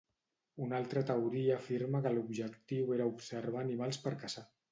Una 0.67 0.77
altra 0.83 1.03
teoria 1.09 1.57
afirma 1.59 2.01
que 2.07 2.13
l'objectiu 2.17 2.97
era 2.97 3.07
observar 3.13 3.63
animals 3.67 4.01
per 4.07 4.15
caçar. 4.25 4.47